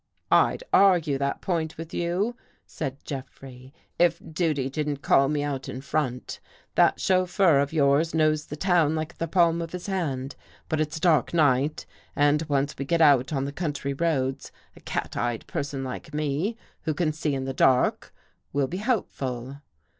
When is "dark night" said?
11.01-11.85